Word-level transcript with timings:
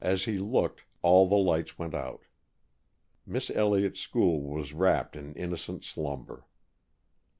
As 0.00 0.24
he 0.24 0.38
looked, 0.40 0.82
all 1.02 1.28
the 1.28 1.36
lights 1.36 1.78
went 1.78 1.94
out. 1.94 2.24
Miss 3.24 3.48
Elliott's 3.48 4.00
School 4.00 4.40
was 4.42 4.74
wrapped 4.74 5.14
in 5.14 5.36
innocent 5.36 5.84
slumber. 5.84 6.44